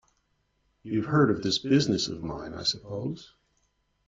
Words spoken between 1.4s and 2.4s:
this business of